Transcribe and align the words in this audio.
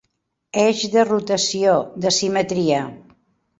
Eix 0.61 0.81
de 0.95 1.03
rotació, 1.09 1.77
de 2.07 2.15
simetria. 2.19 2.83